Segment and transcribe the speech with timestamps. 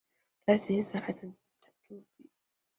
[0.47, 2.27] 他在新萨莱等地铸币。